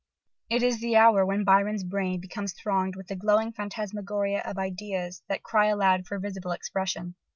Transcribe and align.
It 0.49 0.63
is 0.63 0.79
the 0.81 0.95
hour 0.95 1.23
when 1.27 1.43
Byron's 1.43 1.83
brain 1.83 2.19
becomes 2.21 2.53
thronged 2.53 2.95
with 2.95 3.11
a 3.11 3.15
glowing 3.15 3.51
phantasmagoria 3.53 4.41
of 4.41 4.57
ideas 4.57 5.21
that 5.29 5.43
cry 5.43 5.67
aloud 5.67 6.07
for 6.07 6.17
visible 6.17 6.53
expression. 6.53 7.13